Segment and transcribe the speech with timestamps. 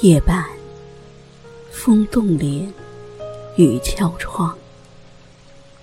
[0.00, 0.46] 夜半，
[1.72, 2.72] 风动帘，
[3.56, 4.56] 雨敲窗。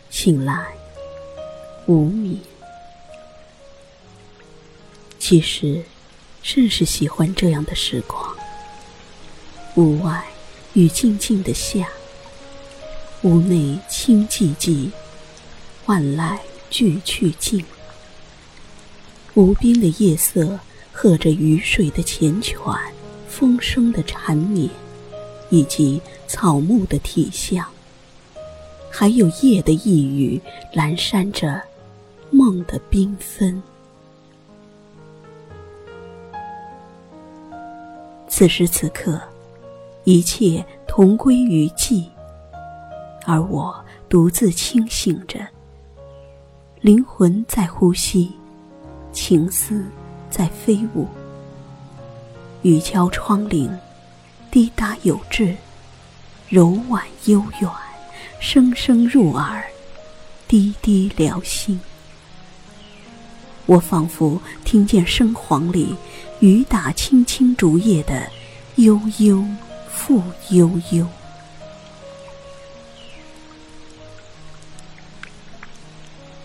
[0.09, 0.67] 醒来，
[1.85, 2.39] 无眠。
[5.19, 5.83] 其实，
[6.41, 8.33] 甚是喜欢这样的时光。
[9.75, 10.25] 屋外
[10.71, 11.89] 雨静静的下，
[13.23, 14.91] 屋内清寂寂，
[15.87, 16.37] 万籁
[16.69, 17.65] 俱去尽。
[19.33, 20.57] 无边的夜色，
[20.93, 22.79] 和着雨水的缱绻，
[23.37, 24.69] 风声的缠绵，
[25.49, 27.67] 以及草木的体香，
[28.89, 30.41] 还有夜的一语，
[30.73, 31.61] 阑珊着
[32.31, 33.61] 梦的缤纷。
[38.29, 39.21] 此时此刻，
[40.05, 42.05] 一切同归于寂，
[43.25, 43.75] 而我
[44.07, 45.45] 独自清醒着，
[46.79, 48.31] 灵魂在呼吸。
[49.11, 49.83] 情思
[50.29, 51.05] 在飞舞，
[52.65, 53.69] 雨敲窗棂，
[54.49, 55.55] 滴答有致，
[56.49, 57.69] 柔婉悠远，
[58.39, 59.63] 声声入耳，
[60.47, 61.79] 滴滴撩心。
[63.67, 65.95] 我仿佛听见生黄里
[66.39, 68.27] 雨打青青竹叶的
[68.77, 69.45] 悠悠
[69.87, 71.07] 复悠悠。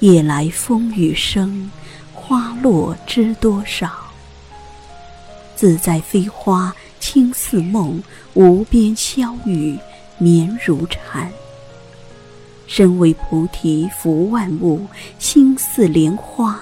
[0.01, 1.71] 夜来风雨声。
[2.13, 4.10] 花落知多少？
[5.61, 9.79] 自在飞花轻似梦，无边霄雨
[10.17, 11.31] 绵如蝉。
[12.67, 14.87] 身为菩提福万物，
[15.19, 16.59] 心似莲花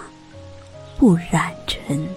[0.97, 2.09] 不染尘。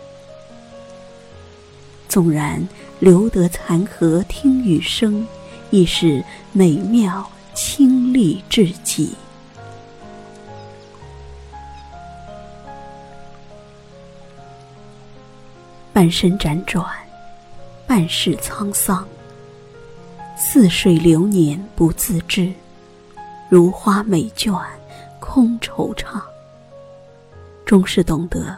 [2.10, 2.68] 纵然
[3.00, 5.28] 留得残荷听雨声，
[5.70, 9.14] 亦是美妙清丽至极。
[16.02, 16.84] 半生辗转，
[17.86, 19.08] 半世沧桑。
[20.36, 22.52] 似水流年不自知，
[23.50, 24.52] 如花美眷
[25.20, 26.20] 空惆怅。
[27.66, 28.58] 终是懂得，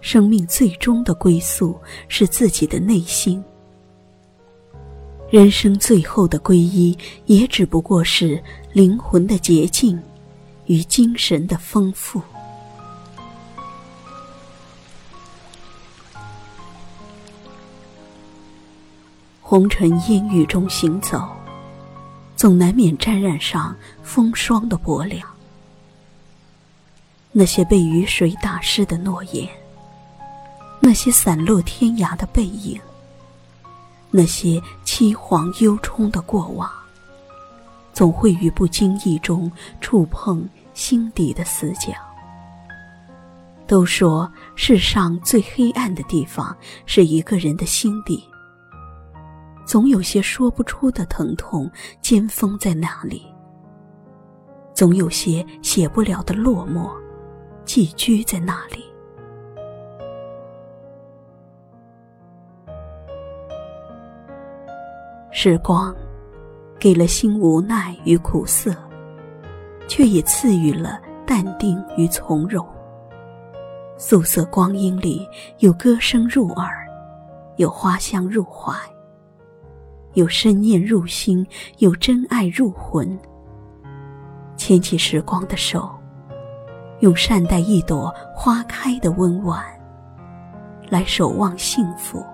[0.00, 1.78] 生命最终的归宿
[2.08, 3.40] 是自己的内心。
[5.30, 8.42] 人生最后的皈依，也只不过是
[8.72, 10.02] 灵魂的洁净
[10.66, 12.20] 与精神的丰富。
[19.52, 21.28] 红尘烟雨中行走，
[22.36, 25.28] 总难免沾染上风霜的薄凉。
[27.32, 29.46] 那些被雨水打湿的诺言，
[30.80, 32.80] 那些散落天涯的背影，
[34.10, 36.72] 那些凄惶忧忡的过往，
[37.92, 39.52] 总会于不经意中
[39.82, 41.92] 触碰心底的死角。
[43.66, 48.26] 都说世上最黑暗的地方是一个人的心底。
[49.64, 53.22] 总有些说不出的疼痛，尖锋在那里；
[54.74, 56.90] 总有些写不了的落寞，
[57.64, 58.84] 寄居在那里。
[65.30, 65.94] 时光，
[66.78, 68.74] 给了心无奈与苦涩，
[69.88, 72.66] 却也赐予了淡定与从容。
[73.96, 75.26] 素色光阴里，
[75.58, 76.86] 有歌声入耳，
[77.56, 78.74] 有花香入怀。
[80.14, 81.46] 有深念入心，
[81.78, 83.18] 有真爱入魂。
[84.56, 85.90] 牵起时光的手，
[87.00, 89.64] 用善待一朵花开的温婉，
[90.88, 92.24] 来守望幸福。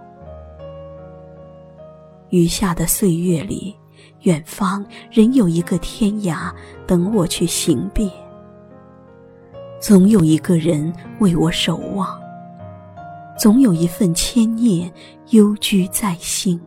[2.30, 3.74] 余下的岁月里，
[4.22, 6.52] 远方仍有一个天涯
[6.86, 8.10] 等我去行遍。
[9.80, 12.20] 总有一个人为我守望，
[13.38, 14.92] 总有一份牵念
[15.30, 16.60] 幽居在心。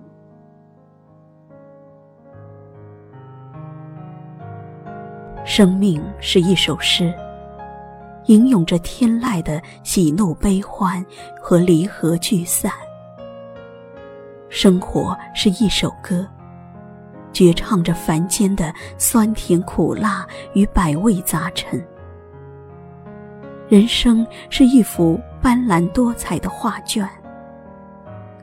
[5.54, 7.14] 生命是一首诗，
[8.28, 11.06] 吟咏着天籁的喜怒悲欢
[11.42, 12.72] 和离合聚散。
[14.48, 16.26] 生活是一首歌，
[17.34, 21.86] 绝唱着凡间的酸甜苦辣与百味杂陈。
[23.68, 27.06] 人生是一幅斑斓多彩的画卷，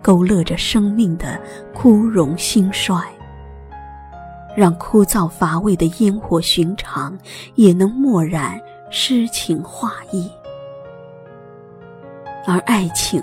[0.02, 1.40] 勾勒着生命的
[1.72, 3.02] 枯荣兴衰。
[4.58, 7.16] 让枯燥乏味的烟火寻常，
[7.54, 8.60] 也能墨染
[8.90, 10.28] 诗情画意。
[12.44, 13.22] 而爱情，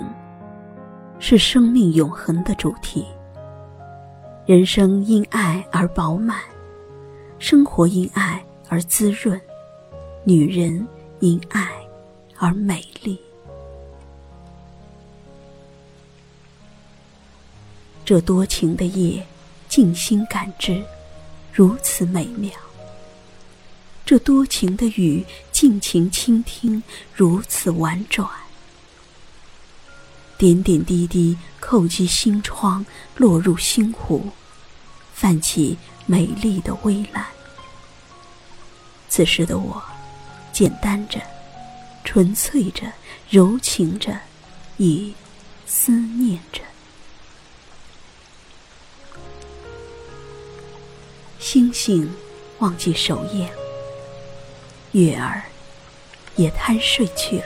[1.18, 3.04] 是生命永恒的主题。
[4.46, 6.38] 人生因爱而饱满，
[7.38, 9.38] 生活因爱而滋润，
[10.24, 10.88] 女人
[11.20, 11.68] 因爱
[12.38, 13.20] 而美丽。
[18.06, 19.22] 这多情的夜，
[19.68, 20.82] 静心感知，
[21.56, 22.52] 如此美妙；
[24.04, 26.82] 这多情的雨，尽情倾听，
[27.14, 28.28] 如此婉转。
[30.36, 32.84] 点点滴滴叩击心窗，
[33.16, 34.28] 落入心湖，
[35.14, 37.24] 泛起美丽的微澜。
[39.08, 39.82] 此时的我，
[40.52, 41.18] 简单着，
[42.04, 42.92] 纯粹着，
[43.30, 44.14] 柔情着，
[44.76, 45.14] 亦
[45.64, 46.60] 思念着。
[51.38, 52.12] 星星
[52.58, 53.50] 忘记守夜，
[54.92, 55.42] 月儿
[56.36, 57.44] 也贪睡去了。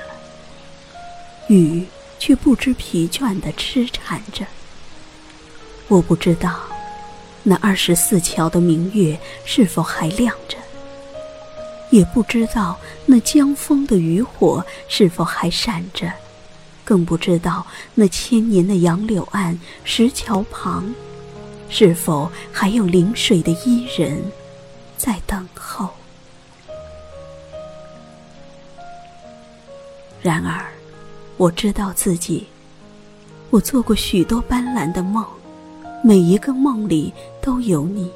[1.48, 1.86] 雨。
[2.22, 4.46] 却不知疲倦地痴缠着。
[5.88, 6.60] 我不知道，
[7.42, 10.58] 那二十四桥的明月是否还亮着；
[11.88, 16.10] 也不知道那江风的渔火是否还闪着；
[16.84, 20.94] 更不知道那千年的杨柳岸、石桥旁，
[21.70, 24.22] 是否还有临水的伊人
[24.98, 25.88] 在等候。
[30.20, 30.66] 然而。
[31.36, 32.46] 我知道自己，
[33.48, 35.24] 我做过许多斑斓的梦，
[36.04, 38.12] 每一个梦里都有你。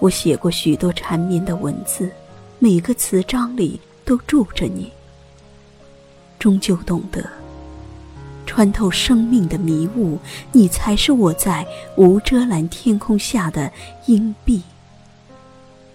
[0.00, 2.10] 我写过许多缠绵的文字，
[2.58, 4.90] 每个词章里都住着你。
[6.40, 7.24] 终究懂得，
[8.52, 10.18] 穿透生命的迷雾，
[10.52, 11.66] 你才是我在
[11.96, 13.72] 无遮拦天空下的
[14.04, 14.60] 阴蔽。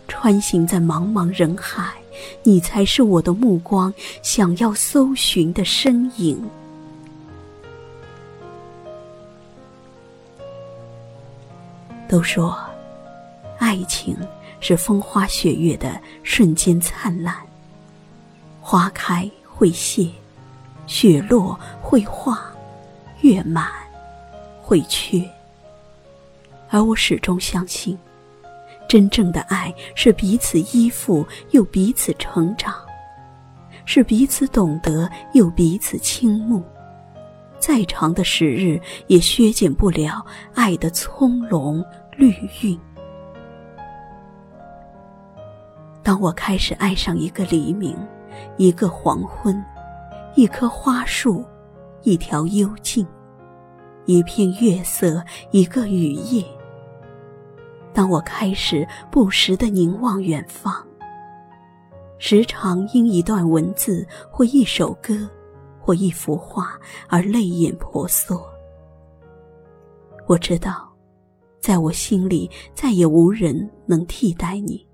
[0.07, 1.93] 穿行在茫茫人海，
[2.41, 3.93] 你才是我的目光
[4.23, 6.43] 想要搜寻的身影。
[12.09, 12.57] 都说，
[13.59, 14.17] 爱情
[14.59, 17.35] 是风花雪月的瞬间灿烂，
[18.59, 20.09] 花开会谢，
[20.87, 22.51] 雪落会化，
[23.21, 23.69] 月满
[24.61, 25.23] 会缺。
[26.69, 27.97] 而我始终相信。
[28.89, 32.73] 真正的爱是彼此依附又彼此成长，
[33.83, 36.63] 是彼此懂得又彼此倾慕。
[37.59, 41.83] 再长的时日也削减不了爱的葱茏
[42.15, 42.79] 绿韵。
[46.01, 47.93] 当我开始爱上一个黎明，
[48.55, 49.61] 一个黄昏，
[50.37, 51.43] 一棵花树，
[52.03, 53.03] 一条幽径，
[54.05, 55.19] 一片月色，
[55.49, 56.45] 一个雨夜。
[57.91, 60.85] 当我开始不时的凝望远方，
[62.19, 65.27] 时常因一段文字或一首歌
[65.79, 66.79] 或一幅画
[67.09, 68.39] 而泪眼婆娑。
[70.27, 70.87] 我知道，
[71.59, 74.85] 在我心里再也无人能替代你，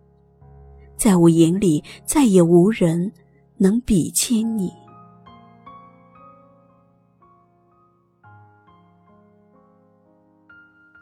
[0.96, 3.12] 在我眼里再也无人
[3.58, 4.72] 能比肩你。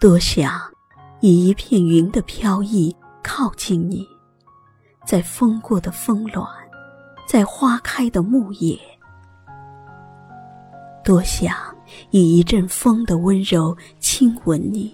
[0.02, 0.60] 多想。
[1.20, 4.04] 以一片云的飘逸靠近你，
[5.06, 6.44] 在风过的峰峦，
[7.28, 8.76] 在花开的木叶，
[11.06, 11.56] 多想
[12.10, 14.92] 以一阵风的温柔亲吻你，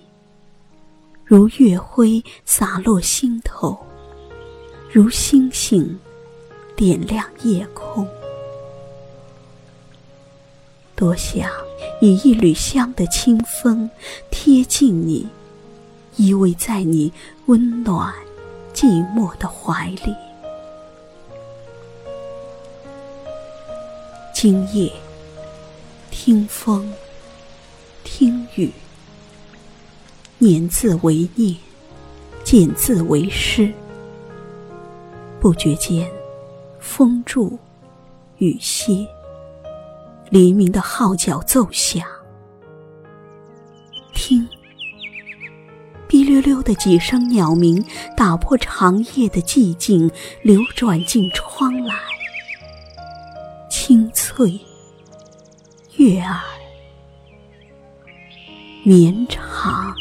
[1.24, 3.80] 如月辉洒落心头，
[4.92, 5.98] 如星星
[6.76, 8.06] 点亮夜空。
[10.94, 11.50] 多想
[12.01, 13.89] 以一缕香的清风
[14.30, 15.27] 贴近你。
[16.18, 17.13] 依偎在你
[17.46, 18.12] 温暖、
[18.74, 20.16] 寂寞的怀里。
[24.34, 24.92] 今夜，
[26.10, 26.92] 听风，
[28.04, 28.72] 听雨，
[30.39, 31.56] 念字为念，
[32.44, 33.72] 见字为诗。
[35.39, 36.12] 不觉间，
[36.80, 37.60] 风住，
[38.39, 39.08] 雨歇，
[40.29, 42.03] 黎明的号角奏响。
[44.13, 44.48] 听。
[46.07, 50.10] 滴溜溜的几声鸟鸣，打破长夜的寂静，
[50.41, 51.96] 流转进窗来。
[53.69, 54.57] 清脆，
[55.98, 56.39] 悦耳，
[58.84, 59.93] 绵长。